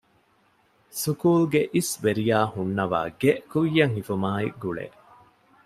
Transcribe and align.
ސުކޫލްގެ 1.01 1.61
އިސްވެރިޔާ 1.75 2.37
ހުންނަވާގެ 2.53 3.31
ކުއްޔަށް 3.51 3.93
ހިފުމާއި 3.97 4.47
ގުޅޭ 4.61 4.85